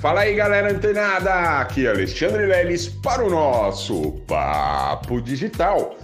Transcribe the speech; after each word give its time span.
Fala 0.00 0.20
aí, 0.20 0.36
galera 0.36 0.70
antenada! 0.70 1.58
Aqui 1.58 1.84
é 1.84 1.90
Alexandre 1.90 2.46
Leles 2.46 2.86
para 2.86 3.26
o 3.26 3.28
nosso 3.28 4.12
Papo 4.28 5.20
Digital. 5.20 5.96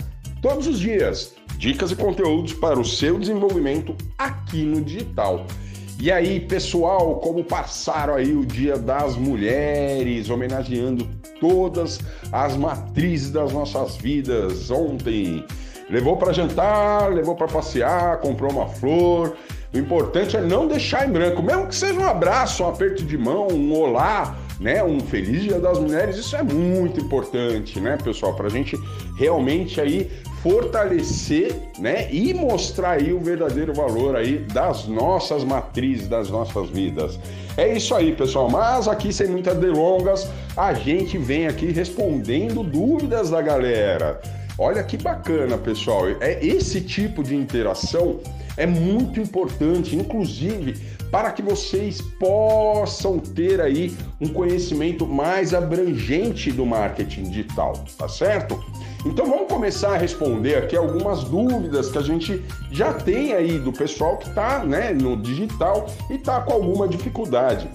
Todos 0.43 0.67
os 0.67 0.81
dias, 0.81 1.37
dicas 1.59 1.93
e 1.93 1.97
conteúdos 1.97 2.55
para 2.55 2.77
o 2.77 2.85
seu 2.85 3.21
desenvolvimento 3.21 3.97
aqui 4.19 4.65
no 4.65 4.81
digital. 4.81 5.47
E 6.01 6.11
aí, 6.11 6.41
pessoal, 6.41 7.21
como 7.21 7.45
passaram 7.45 8.17
aí 8.17 8.35
o 8.35 8.45
Dia 8.45 8.77
das 8.77 9.15
Mulheres, 9.15 10.29
homenageando 10.29 11.09
todas 11.39 12.01
as 12.33 12.57
matrizes 12.57 13.31
das 13.31 13.53
nossas 13.53 13.95
vidas 13.97 14.73
ontem? 14.73 15.45
Levou 15.89 16.17
para 16.17 16.33
jantar, 16.33 17.13
levou 17.13 17.37
para 17.37 17.47
passear, 17.47 18.19
comprou 18.19 18.51
uma 18.51 18.67
flor, 18.67 19.37
o 19.75 19.79
importante 19.79 20.37
é 20.37 20.41
não 20.41 20.69
deixar 20.69 21.09
em 21.09 21.13
branco, 21.13 21.43
mesmo 21.43 21.67
que 21.67 21.75
seja 21.75 21.99
um 21.99 22.07
abraço, 22.07 22.63
um 22.63 22.69
aperto 22.69 23.03
de 23.03 23.19
mão, 23.19 23.49
um 23.49 23.73
olá, 23.73 24.39
né? 24.61 24.85
Um 24.85 25.01
feliz 25.01 25.43
Dia 25.43 25.59
das 25.59 25.81
Mulheres, 25.81 26.17
isso 26.17 26.37
é 26.37 26.43
muito 26.43 27.01
importante, 27.01 27.81
né, 27.81 27.99
pessoal, 28.03 28.35
para 28.35 28.47
a 28.47 28.51
gente 28.51 28.79
realmente 29.19 29.81
aí 29.81 30.11
fortalecer, 30.45 31.55
né, 31.79 32.07
e 32.13 32.35
mostrar 32.35 32.93
aí 32.93 33.13
o 33.13 33.19
verdadeiro 33.19 33.73
valor 33.73 34.15
aí 34.15 34.39
das 34.39 34.87
nossas 34.87 35.43
matrizes, 35.43 36.07
das 36.07 36.29
nossas 36.31 36.69
vidas. 36.69 37.19
É 37.57 37.75
isso 37.75 37.95
aí, 37.95 38.15
pessoal. 38.15 38.51
Mas 38.51 38.87
aqui 38.87 39.13
sem 39.13 39.29
muitas 39.29 39.57
delongas, 39.57 40.29
a 40.57 40.75
gente 40.75 41.17
vem 41.17 41.47
aqui 41.47 41.73
respondendo 41.73 42.63
dúvidas 42.63 43.31
da 43.31 43.41
galera. 43.41 44.21
Olha 44.59 44.85
que 44.85 44.97
bacana, 44.97 45.59
pessoal. 45.59 46.09
É 46.21 46.45
esse 46.45 46.81
tipo 46.81 47.23
de 47.23 47.35
interação 47.35 48.21
é 48.57 48.67
muito 48.67 49.21
importante, 49.21 49.97
inclusive 49.97 50.95
para 51.11 51.31
que 51.31 51.43
vocês 51.43 52.01
possam 52.01 53.19
ter 53.19 53.61
aí 53.61 53.97
um 54.21 54.29
conhecimento 54.29 55.07
mais 55.07 55.55
abrangente 55.55 56.51
do 56.51 56.67
marketing 56.67 57.25
digital, 57.25 57.85
tá 57.97 58.09
certo? 58.09 58.63
Então 59.05 59.27
vamos 59.27 59.49
começar 59.49 59.95
a 59.95 59.97
responder 59.97 60.57
aqui 60.57 60.77
algumas 60.77 61.25
dúvidas 61.25 61.91
que 61.91 61.99
a 61.99 62.03
gente 62.03 62.43
já 62.71 62.93
tem 62.93 63.33
aí 63.33 63.59
do 63.59 63.73
pessoal 63.73 64.17
que 64.17 64.29
está 64.29 64.65
né, 64.65 64.93
no 64.93 65.17
digital 65.17 65.87
e 66.11 66.15
está 66.15 66.41
com 66.41 66.53
alguma 66.53 66.89
dificuldade. 66.89 67.69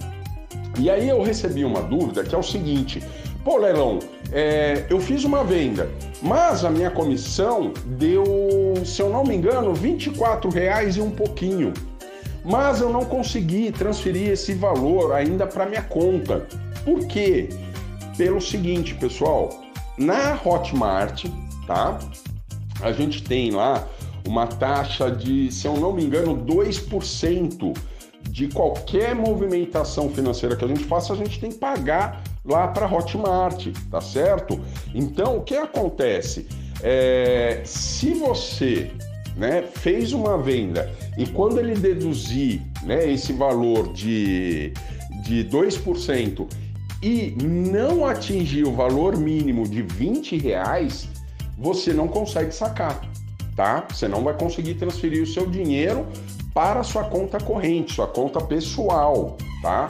E 0.78 0.90
aí 0.90 1.08
eu 1.08 1.22
recebi 1.22 1.64
uma 1.64 1.82
dúvida 1.82 2.24
que 2.24 2.34
é 2.34 2.38
o 2.38 2.42
seguinte: 2.42 3.02
Pô, 3.44 3.56
Leilão, 3.56 3.98
é, 4.32 4.84
eu 4.90 5.00
fiz 5.00 5.24
uma 5.24 5.42
venda, 5.42 5.90
mas 6.20 6.62
a 6.62 6.70
minha 6.70 6.90
comissão 6.90 7.72
deu, 7.86 8.74
se 8.84 9.00
eu 9.00 9.08
não 9.08 9.24
me 9.24 9.34
engano, 9.34 9.72
24 9.74 10.50
reais 10.50 10.96
e 10.96 11.00
um 11.00 11.10
pouquinho. 11.10 11.72
Mas 12.44 12.80
eu 12.80 12.90
não 12.90 13.04
consegui 13.04 13.72
transferir 13.72 14.28
esse 14.28 14.52
valor 14.52 15.12
ainda 15.12 15.46
para 15.46 15.64
minha 15.64 15.82
conta. 15.82 16.46
Por 16.84 17.06
quê? 17.06 17.48
Pelo 18.16 18.40
seguinte, 18.40 18.94
pessoal, 18.94 19.48
na 19.96 20.38
Hotmart, 20.44 21.24
tá? 21.66 21.98
A 22.82 22.92
gente 22.92 23.22
tem 23.22 23.50
lá 23.50 23.86
uma 24.26 24.46
taxa 24.46 25.10
de, 25.10 25.50
se 25.50 25.66
eu 25.66 25.76
não 25.78 25.94
me 25.94 26.04
engano, 26.04 26.36
2% 26.36 27.76
de 28.22 28.48
qualquer 28.48 29.14
movimentação 29.14 30.10
financeira 30.10 30.56
que 30.56 30.64
a 30.64 30.68
gente 30.68 30.84
faça, 30.84 31.14
a 31.14 31.16
gente 31.16 31.40
tem 31.40 31.50
que 31.50 31.58
pagar 31.58 32.22
lá 32.44 32.68
para 32.68 32.86
Hotmart, 32.86 33.68
tá 33.90 34.00
certo? 34.00 34.60
Então, 34.94 35.38
o 35.38 35.42
que 35.42 35.56
acontece? 35.56 36.46
É, 36.82 37.60
se 37.64 38.14
você 38.14 38.90
né, 39.36 39.62
fez 39.62 40.12
uma 40.12 40.38
venda 40.38 40.90
e 41.16 41.26
quando 41.26 41.58
ele 41.58 41.74
deduzir 41.74 42.62
né, 42.82 43.10
esse 43.10 43.32
valor 43.32 43.92
de, 43.92 44.72
de 45.22 45.44
2% 45.44 46.46
e 47.02 47.34
não 47.42 48.04
atingir 48.06 48.64
o 48.64 48.72
valor 48.72 49.16
mínimo 49.16 49.68
de 49.68 49.82
20 49.82 50.36
reais, 50.38 51.08
você 51.56 51.92
não 51.92 52.08
consegue 52.08 52.52
sacar, 52.52 53.00
tá? 53.54 53.86
Você 53.90 54.08
não 54.08 54.22
vai 54.22 54.34
conseguir 54.34 54.74
transferir 54.74 55.22
o 55.22 55.26
seu 55.26 55.46
dinheiro 55.46 56.06
para 56.52 56.82
sua 56.82 57.04
conta 57.04 57.38
corrente, 57.38 57.94
sua 57.94 58.06
conta 58.06 58.40
pessoal, 58.40 59.36
tá? 59.62 59.88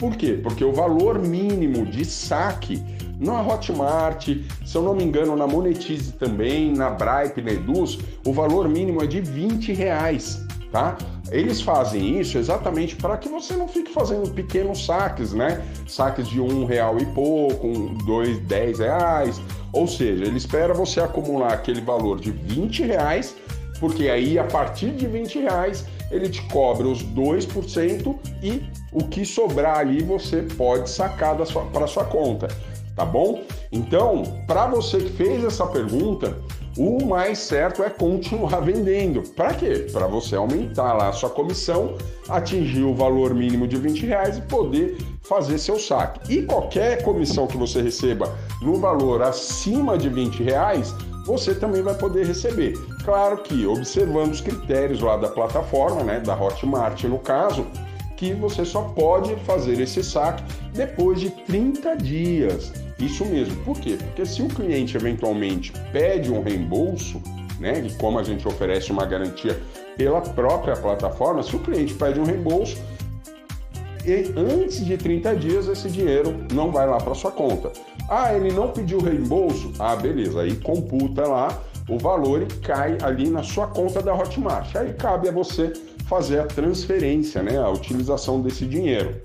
Por 0.00 0.16
quê? 0.16 0.40
Porque 0.42 0.64
o 0.64 0.72
valor 0.72 1.18
mínimo 1.18 1.84
de 1.84 2.06
saque 2.06 2.82
na 3.20 3.42
Hotmart, 3.42 4.28
se 4.64 4.74
eu 4.74 4.80
não 4.80 4.94
me 4.94 5.04
engano, 5.04 5.36
na 5.36 5.46
Monetize 5.46 6.12
também, 6.12 6.72
na 6.72 6.88
Bripe, 6.88 7.42
na 7.42 7.52
Eduz, 7.52 7.98
o 8.26 8.32
valor 8.32 8.66
mínimo 8.66 9.02
é 9.02 9.06
de 9.06 9.20
20 9.20 9.74
reais, 9.74 10.42
tá? 10.72 10.96
Eles 11.30 11.60
fazem 11.60 12.18
isso 12.18 12.38
exatamente 12.38 12.96
para 12.96 13.18
que 13.18 13.28
você 13.28 13.54
não 13.54 13.68
fique 13.68 13.92
fazendo 13.92 14.30
pequenos 14.30 14.86
saques, 14.86 15.34
né? 15.34 15.62
Saques 15.86 16.26
de 16.28 16.40
um 16.40 16.64
real 16.64 16.98
e 16.98 17.04
pouco, 17.04 17.94
dois, 18.06 18.38
dez 18.38 18.78
reais. 18.78 19.38
Ou 19.70 19.86
seja, 19.86 20.24
ele 20.24 20.38
espera 20.38 20.72
você 20.72 21.00
acumular 21.00 21.52
aquele 21.52 21.82
valor 21.82 22.18
de 22.18 22.30
20 22.30 22.84
reais, 22.84 23.36
porque 23.78 24.08
aí 24.08 24.38
a 24.38 24.44
partir 24.44 24.92
de 24.92 25.06
20 25.06 25.40
reais 25.40 25.84
ele 26.10 26.30
te 26.30 26.40
cobra 26.48 26.88
os 26.88 27.04
2% 27.04 28.16
e 28.42 28.62
o 28.92 29.04
que 29.04 29.24
sobrar 29.24 29.78
ali 29.78 30.02
você 30.02 30.42
pode 30.42 30.90
sacar 30.90 31.36
para 31.72 31.86
sua 31.86 32.04
conta, 32.04 32.48
tá 32.96 33.04
bom? 33.04 33.42
Então, 33.70 34.24
para 34.46 34.66
você 34.66 34.98
que 34.98 35.10
fez 35.10 35.44
essa 35.44 35.66
pergunta, 35.66 36.36
o 36.76 37.04
mais 37.04 37.38
certo 37.38 37.82
é 37.82 37.90
continuar 37.90 38.60
vendendo. 38.62 39.22
Para 39.34 39.54
quê? 39.54 39.86
Para 39.92 40.06
você 40.06 40.36
aumentar 40.36 40.92
lá 40.94 41.08
a 41.08 41.12
sua 41.12 41.30
comissão, 41.30 41.96
atingir 42.28 42.82
o 42.82 42.94
valor 42.94 43.34
mínimo 43.34 43.66
de 43.66 43.76
20 43.76 44.06
reais 44.06 44.38
e 44.38 44.42
poder 44.42 44.96
fazer 45.22 45.58
seu 45.58 45.78
saque. 45.78 46.32
E 46.32 46.42
qualquer 46.42 47.02
comissão 47.02 47.46
que 47.46 47.56
você 47.56 47.82
receba 47.82 48.32
no 48.62 48.76
valor 48.76 49.22
acima 49.22 49.98
de 49.98 50.08
20 50.08 50.42
reais, 50.42 50.94
você 51.26 51.54
também 51.54 51.82
vai 51.82 51.94
poder 51.94 52.26
receber. 52.26 52.74
Claro 53.04 53.38
que 53.38 53.66
observando 53.66 54.32
os 54.32 54.40
critérios 54.40 55.00
lá 55.00 55.16
da 55.16 55.28
plataforma, 55.28 56.02
né, 56.02 56.20
da 56.20 56.34
Hotmart 56.34 57.04
no 57.04 57.18
caso, 57.18 57.66
que 58.20 58.34
você 58.34 58.66
só 58.66 58.82
pode 58.82 59.34
fazer 59.46 59.80
esse 59.80 60.04
saque 60.04 60.44
depois 60.74 61.18
de 61.18 61.30
30 61.30 61.96
dias. 61.96 62.70
Isso 62.98 63.24
mesmo. 63.24 63.56
Por 63.64 63.80
quê? 63.80 63.96
Porque 63.98 64.26
se 64.26 64.42
o 64.42 64.48
cliente 64.48 64.94
eventualmente 64.94 65.72
pede 65.90 66.30
um 66.30 66.42
reembolso, 66.42 67.18
né, 67.58 67.80
e 67.80 67.90
como 67.94 68.18
a 68.18 68.22
gente 68.22 68.46
oferece 68.46 68.92
uma 68.92 69.06
garantia 69.06 69.58
pela 69.96 70.20
própria 70.20 70.76
plataforma, 70.76 71.42
se 71.42 71.56
o 71.56 71.60
cliente 71.60 71.94
pede 71.94 72.20
um 72.20 72.24
reembolso, 72.24 72.76
e 74.04 74.30
antes 74.36 74.84
de 74.84 74.98
30 74.98 75.36
dias 75.36 75.66
esse 75.66 75.88
dinheiro 75.88 76.44
não 76.52 76.70
vai 76.70 76.86
lá 76.86 76.98
para 76.98 77.14
sua 77.14 77.30
conta. 77.30 77.72
Ah, 78.06 78.34
ele 78.34 78.52
não 78.52 78.68
pediu 78.68 79.00
reembolso? 79.00 79.72
Ah, 79.78 79.96
beleza, 79.96 80.42
aí 80.42 80.56
computa 80.56 81.26
lá 81.26 81.58
o 81.90 81.98
valor 81.98 82.46
cai 82.62 82.96
ali 83.02 83.28
na 83.28 83.42
sua 83.42 83.66
conta 83.66 84.00
da 84.00 84.14
Hotmart. 84.14 84.74
Aí 84.76 84.94
cabe 84.94 85.28
a 85.28 85.32
você 85.32 85.72
fazer 86.06 86.40
a 86.40 86.46
transferência, 86.46 87.42
né, 87.42 87.58
a 87.58 87.68
utilização 87.68 88.40
desse 88.40 88.64
dinheiro. 88.64 89.20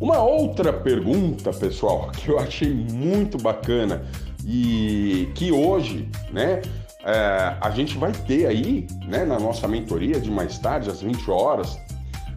Uma 0.00 0.22
outra 0.22 0.72
pergunta, 0.72 1.52
pessoal, 1.52 2.10
que 2.16 2.28
eu 2.28 2.38
achei 2.38 2.74
muito 2.74 3.38
bacana 3.38 4.04
e 4.44 5.30
que 5.34 5.52
hoje, 5.52 6.08
né, 6.32 6.60
é, 7.04 7.56
a 7.60 7.70
gente 7.70 7.96
vai 7.96 8.12
ter 8.12 8.46
aí, 8.46 8.86
né, 9.06 9.24
na 9.24 9.38
nossa 9.38 9.68
mentoria 9.68 10.20
de 10.20 10.30
mais 10.30 10.58
tarde, 10.58 10.90
às 10.90 11.00
20 11.00 11.30
horas, 11.30 11.78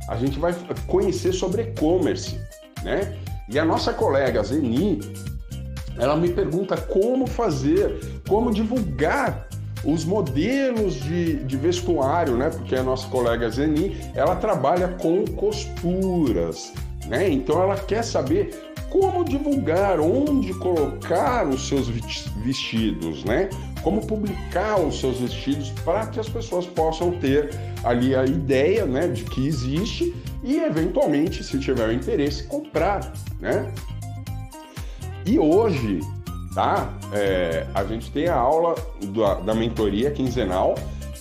a 0.07 0.15
gente 0.15 0.39
vai 0.39 0.55
conhecer 0.85 1.33
sobre 1.33 1.63
e-commerce, 1.63 2.39
né? 2.83 3.17
E 3.49 3.59
a 3.59 3.65
nossa 3.65 3.93
colega 3.93 4.41
Zeni, 4.41 4.99
ela 5.97 6.15
me 6.15 6.29
pergunta 6.29 6.77
como 6.77 7.27
fazer, 7.27 7.99
como 8.27 8.51
divulgar 8.51 9.47
os 9.83 10.03
modelos 10.03 10.95
de, 10.95 11.35
de 11.43 11.57
vestuário, 11.57 12.35
né? 12.35 12.49
Porque 12.49 12.75
a 12.75 12.83
nossa 12.83 13.07
colega 13.07 13.49
Zeni, 13.49 13.97
ela 14.13 14.35
trabalha 14.35 14.89
com 14.89 15.25
costuras, 15.25 16.73
né? 17.07 17.29
Então 17.29 17.61
ela 17.61 17.75
quer 17.75 18.03
saber 18.03 18.73
como 18.89 19.23
divulgar, 19.23 19.99
onde 19.99 20.53
colocar 20.55 21.47
os 21.47 21.67
seus 21.67 21.87
vestidos, 21.87 23.23
né? 23.23 23.49
Como 23.83 24.05
publicar 24.05 24.79
os 24.79 24.99
seus 24.99 25.19
vestidos 25.19 25.69
para 25.83 26.07
que 26.07 26.19
as 26.19 26.27
pessoas 26.27 26.65
possam 26.65 27.11
ter 27.11 27.49
ali 27.83 28.15
a 28.15 28.25
ideia, 28.25 28.85
né, 28.85 29.07
de 29.07 29.23
que 29.23 29.47
existe 29.47 30.13
e 30.43 30.57
eventualmente, 30.57 31.43
se 31.43 31.59
tiver 31.59 31.87
o 31.87 31.91
interesse, 31.91 32.43
comprar, 32.43 33.13
né? 33.39 33.71
E 35.25 35.37
hoje, 35.37 35.99
tá? 36.57 36.89
É, 37.13 37.67
a 37.71 37.83
gente 37.83 38.09
tem 38.09 38.27
a 38.27 38.35
aula 38.35 38.73
da, 39.15 39.35
da 39.35 39.53
mentoria 39.53 40.09
quinzenal 40.09 40.73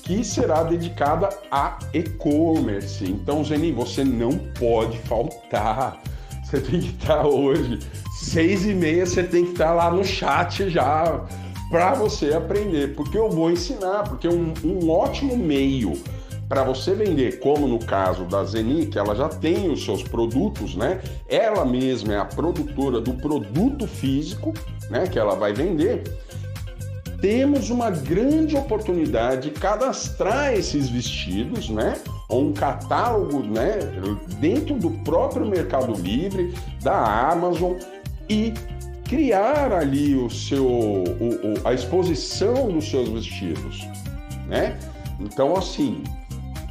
que 0.03 0.25
será 0.25 0.63
dedicada 0.63 1.29
a 1.51 1.79
e-commerce. 1.93 3.05
Então, 3.05 3.45
Zeni, 3.45 3.71
você 3.71 4.03
não 4.03 4.31
pode 4.59 4.97
faltar. 5.01 6.01
Você 6.43 6.59
tem 6.59 6.81
que 6.81 6.89
estar 6.89 7.27
hoje, 7.27 7.81
seis 8.19 8.65
e 8.65 8.73
meia, 8.73 9.05
você 9.05 9.23
tem 9.25 9.45
que 9.45 9.53
estar 9.53 9.75
lá 9.75 9.91
no 9.91 10.03
chat 10.03 10.71
já 10.71 11.27
para 11.71 11.93
você 11.93 12.33
aprender, 12.33 12.95
porque 12.95 13.19
eu 13.19 13.29
vou 13.29 13.51
ensinar, 13.51 14.05
porque 14.05 14.29
um, 14.29 14.55
um 14.65 14.89
ótimo 14.89 15.37
meio 15.37 16.01
para 16.49 16.63
você 16.63 16.95
vender, 16.95 17.41
como 17.41 17.67
no 17.67 17.79
caso 17.79 18.25
da 18.25 18.45
Zeni, 18.45 18.87
que 18.87 18.99
ela 18.99 19.15
já 19.15 19.29
tem 19.29 19.71
os 19.71 19.85
seus 19.85 20.03
produtos, 20.03 20.77
né? 20.77 21.01
Ela 21.29 21.65
mesma 21.65 22.15
é 22.15 22.19
a 22.19 22.25
produtora 22.25 23.01
do 23.01 23.15
produto 23.15 23.87
físico, 23.87 24.55
né? 24.89 25.07
Que 25.07 25.19
ela 25.19 25.35
vai 25.35 25.53
vender. 25.53 26.05
Temos 27.21 27.71
uma 27.71 27.91
grande 27.91 28.55
oportunidade 28.57 29.51
de 29.51 29.59
cadastrar 29.59 30.53
esses 30.53 30.89
vestidos, 30.89 31.69
né? 31.69 31.95
Um 32.31 32.53
catálogo, 32.53 33.43
né? 33.43 33.79
Dentro 34.39 34.77
do 34.77 34.91
próprio 35.03 35.47
Mercado 35.47 35.93
Livre, 35.95 36.55
da 36.83 37.31
Amazon 37.31 37.75
e 38.29 38.53
criar 39.05 39.73
ali 39.73 40.15
o 40.15 40.29
seu, 40.29 40.67
o, 40.67 41.05
o, 41.05 41.69
a 41.69 41.73
exposição 41.73 42.69
dos 42.69 42.89
seus 42.89 43.09
vestidos, 43.09 43.81
né? 44.47 44.79
Então, 45.19 45.57
assim, 45.57 46.03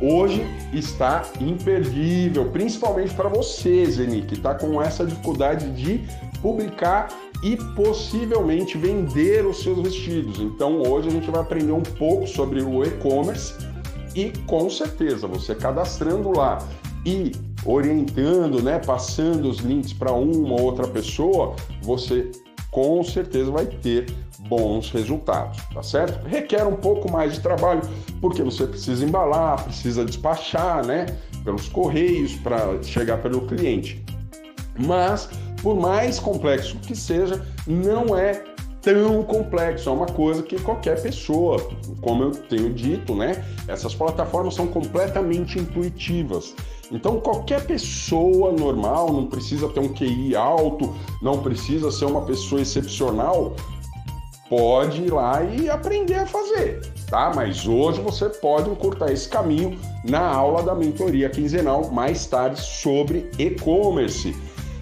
hoje 0.02 0.46
está 0.74 1.24
imperdível, 1.40 2.50
principalmente 2.52 3.14
para 3.14 3.30
você, 3.30 3.86
Zeni, 3.86 4.22
que 4.22 4.36
está 4.36 4.54
com 4.54 4.82
essa 4.82 5.06
dificuldade 5.06 5.72
de 5.72 6.02
publicar 6.42 7.10
e 7.44 7.58
possivelmente 7.76 8.78
vender 8.78 9.46
os 9.46 9.62
seus 9.62 9.82
vestidos. 9.82 10.40
Então, 10.40 10.82
hoje 10.82 11.10
a 11.10 11.12
gente 11.12 11.30
vai 11.30 11.42
aprender 11.42 11.72
um 11.72 11.82
pouco 11.82 12.28
sobre 12.28 12.62
o 12.62 12.84
e-commerce 12.84 13.54
e 14.16 14.32
com 14.46 14.70
certeza 14.70 15.28
você 15.28 15.54
cadastrando 15.54 16.32
lá 16.36 16.58
e 17.06 17.32
orientando, 17.66 18.62
né, 18.62 18.80
passando 18.80 19.50
os 19.50 19.60
links 19.60 19.92
para 19.92 20.12
uma 20.12 20.54
ou 20.54 20.62
outra 20.62 20.88
pessoa, 20.88 21.56
você 21.82 22.32
com 22.72 23.04
certeza 23.04 23.52
vai 23.52 23.66
ter 23.66 24.06
bons 24.48 24.92
resultados, 24.92 25.62
tá 25.74 25.82
certo? 25.82 26.26
Requer 26.28 26.68
um 26.68 26.76
pouco 26.76 27.12
mais 27.12 27.34
de 27.34 27.40
trabalho, 27.40 27.82
porque 28.22 28.44
você 28.44 28.66
precisa 28.68 29.04
embalar, 29.04 29.64
precisa 29.64 30.06
despachar, 30.06 30.86
né, 30.86 31.06
pelos 31.44 31.68
correios 31.68 32.36
para 32.36 32.82
chegar 32.84 33.18
pelo 33.18 33.42
cliente. 33.42 34.04
Mas, 34.78 35.30
por 35.62 35.76
mais 35.76 36.20
complexo 36.20 36.78
que 36.78 36.96
seja, 36.96 37.46
não 37.66 38.16
é 38.16 38.44
tão 38.82 39.24
complexo, 39.24 39.90
é 39.90 39.92
uma 39.92 40.06
coisa 40.06 40.44
que 40.44 40.62
qualquer 40.62 41.02
pessoa, 41.02 41.58
como 42.02 42.22
eu 42.22 42.32
tenho 42.32 42.72
dito, 42.72 43.16
né? 43.16 43.44
Essas 43.68 43.96
plataformas 43.96 44.54
são 44.54 44.68
completamente 44.68 45.58
intuitivas. 45.58 46.54
Então, 46.92 47.20
qualquer 47.20 47.66
pessoa 47.66 48.52
normal, 48.52 49.12
não 49.12 49.26
precisa 49.26 49.68
ter 49.70 49.80
um 49.80 49.92
QI 49.92 50.36
alto, 50.36 50.94
não 51.20 51.42
precisa 51.42 51.92
ser 51.92 52.06
uma 52.06 52.22
pessoa 52.22 52.62
excepcional, 52.62 53.56
pode 54.50 55.04
ir 55.04 55.12
lá 55.12 55.44
e 55.44 55.70
aprender 55.70 56.16
a 56.16 56.26
fazer, 56.26 56.82
tá? 57.10 57.32
Mas 57.36 57.68
hoje 57.68 58.02
você 58.02 58.30
pode 58.30 58.70
encurtar 58.70 59.12
esse 59.12 59.28
caminho 59.28 59.78
na 60.04 60.22
aula 60.22 60.62
da 60.62 60.76
mentoria 60.76 61.30
quinzenal 61.30 61.90
mais 61.92 62.26
tarde 62.26 62.62
sobre 62.62 63.30
e-commerce. 63.40 64.36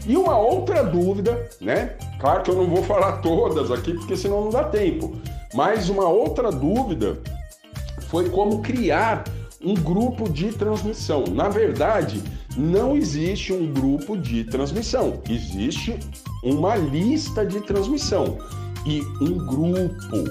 E 0.06 0.18
uma 0.18 0.38
outra 0.38 0.83
dúvida, 0.83 1.50
né? 1.62 1.95
Claro 2.19 2.44
que 2.44 2.51
eu 2.51 2.56
não 2.56 2.68
vou 2.68 2.83
falar 2.83 3.21
todas 3.21 3.71
aqui 3.71 3.94
porque 3.94 4.18
senão 4.18 4.45
não 4.45 4.50
dá 4.50 4.65
tempo. 4.65 5.15
Mas 5.54 5.89
uma 5.89 6.10
outra 6.10 6.51
dúvida 6.51 7.19
foi 8.10 8.30
como 8.30 8.62
criar 8.62 9.24
um 9.63 9.75
grupo 9.75 10.27
de 10.27 10.51
transmissão. 10.51 11.24
Na 11.31 11.48
verdade, 11.48 12.21
não 12.57 12.98
existe 12.98 13.54
um 13.54 13.71
grupo 13.71 14.18
de 14.18 14.44
transmissão, 14.44 15.21
existe 15.30 15.98
uma 16.44 16.75
lista 16.75 17.45
de 17.45 17.62
transmissão 17.62 18.38
e 18.85 19.01
um 19.21 19.38
grupo, 19.45 20.24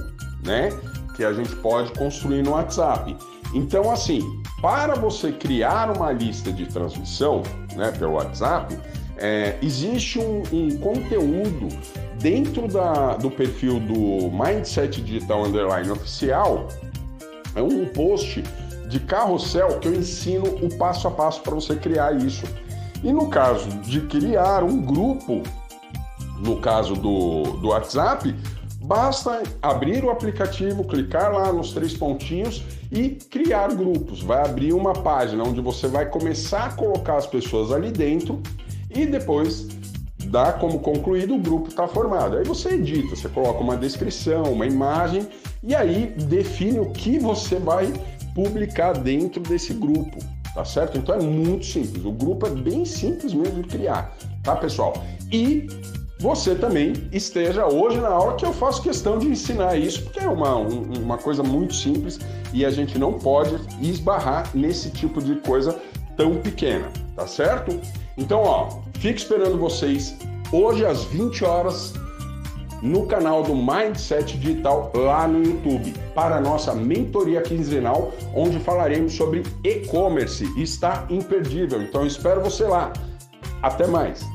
né? 0.44 0.70
Que 1.16 1.24
a 1.24 1.32
gente 1.32 1.54
pode 1.56 1.92
construir 1.92 2.42
no 2.42 2.52
WhatsApp. 2.52 3.16
Então, 3.54 3.90
assim, 3.90 4.20
para 4.60 4.94
você 4.94 5.32
criar 5.32 5.94
uma 5.94 6.10
lista 6.12 6.50
de 6.52 6.66
transmissão, 6.66 7.42
né, 7.76 7.92
pelo 7.98 8.12
WhatsApp, 8.12 8.78
é, 9.18 9.58
existe 9.62 10.18
um, 10.18 10.42
um, 10.52 10.78
conteúdo 10.78 11.68
dentro 12.18 12.66
da, 12.66 13.16
do 13.16 13.30
perfil 13.30 13.78
do 13.78 14.30
Mindset 14.30 15.00
Digital 15.02 15.44
Underline 15.44 15.90
Oficial, 15.90 16.68
é 17.54 17.62
um 17.62 17.86
post 17.86 18.42
de 18.88 19.00
carrossel 19.00 19.78
que 19.78 19.88
eu 19.88 19.94
ensino 19.94 20.44
o 20.44 20.76
passo 20.76 21.08
a 21.08 21.10
passo 21.10 21.40
para 21.42 21.54
você 21.54 21.76
criar 21.76 22.14
isso. 22.16 22.44
E 23.02 23.12
no 23.12 23.28
caso 23.28 23.68
de 23.80 24.00
criar 24.02 24.62
um 24.62 24.80
grupo, 24.80 25.42
no 26.42 26.60
caso 26.60 26.94
do, 26.94 27.42
do 27.58 27.68
WhatsApp, 27.68 28.34
basta 28.82 29.42
abrir 29.62 30.04
o 30.04 30.10
aplicativo, 30.10 30.84
clicar 30.84 31.32
lá 31.32 31.52
nos 31.52 31.72
três 31.72 31.94
pontinhos 31.94 32.64
e 32.90 33.10
criar 33.10 33.74
grupos. 33.74 34.22
Vai 34.22 34.44
abrir 34.44 34.72
uma 34.72 34.92
página 34.92 35.44
onde 35.44 35.60
você 35.60 35.86
vai 35.86 36.06
começar 36.06 36.64
a 36.64 36.72
colocar 36.72 37.16
as 37.16 37.26
pessoas 37.26 37.70
ali 37.70 37.90
dentro 37.90 38.42
e 38.90 39.06
depois 39.06 39.68
dá 40.26 40.52
como 40.52 40.80
concluído 40.80 41.34
o 41.34 41.38
grupo 41.38 41.68
está 41.68 41.86
formado. 41.86 42.36
Aí 42.36 42.44
você 42.44 42.70
edita, 42.70 43.14
você 43.14 43.28
coloca 43.28 43.60
uma 43.60 43.76
descrição, 43.76 44.44
uma 44.44 44.66
imagem 44.66 45.28
e 45.62 45.74
aí 45.74 46.12
define 46.26 46.80
o 46.80 46.90
que 46.90 47.18
você 47.18 47.56
vai 47.56 47.92
publicar 48.34 48.94
dentro 48.94 49.40
desse 49.42 49.74
grupo, 49.74 50.18
tá 50.54 50.64
certo? 50.64 50.98
Então 50.98 51.14
é 51.14 51.22
muito 51.22 51.66
simples. 51.66 52.04
O 52.04 52.12
grupo 52.12 52.46
é 52.46 52.50
bem 52.50 52.84
simples 52.84 53.32
mesmo 53.32 53.62
de 53.62 53.68
criar, 53.68 54.16
tá, 54.42 54.56
pessoal? 54.56 54.94
E 55.30 55.66
você 56.22 56.54
também 56.54 56.92
esteja 57.10 57.66
hoje 57.66 58.00
na 58.00 58.06
aula 58.06 58.36
que 58.36 58.46
eu 58.46 58.52
faço 58.52 58.80
questão 58.80 59.18
de 59.18 59.26
ensinar 59.26 59.76
isso, 59.76 60.04
porque 60.04 60.20
é 60.20 60.28
uma, 60.28 60.54
uma 60.54 61.18
coisa 61.18 61.42
muito 61.42 61.74
simples 61.74 62.20
e 62.52 62.64
a 62.64 62.70
gente 62.70 62.96
não 62.96 63.14
pode 63.14 63.58
esbarrar 63.80 64.48
nesse 64.54 64.90
tipo 64.90 65.20
de 65.20 65.34
coisa 65.40 65.76
tão 66.16 66.36
pequena, 66.36 66.88
tá 67.16 67.26
certo? 67.26 67.76
Então, 68.16 68.40
ó, 68.40 68.68
fico 69.00 69.18
esperando 69.18 69.58
vocês 69.58 70.16
hoje 70.52 70.86
às 70.86 71.02
20 71.06 71.44
horas 71.44 71.92
no 72.80 73.04
canal 73.06 73.42
do 73.42 73.56
Mindset 73.56 74.38
Digital 74.38 74.92
lá 74.94 75.26
no 75.26 75.42
YouTube 75.42 75.92
para 76.14 76.36
a 76.36 76.40
nossa 76.40 76.72
mentoria 76.72 77.42
quinzenal, 77.42 78.12
onde 78.32 78.60
falaremos 78.60 79.12
sobre 79.12 79.42
e-commerce. 79.64 80.44
Está 80.56 81.04
imperdível, 81.10 81.82
então 81.82 82.06
espero 82.06 82.40
você 82.40 82.62
lá. 82.62 82.92
Até 83.60 83.88
mais! 83.88 84.32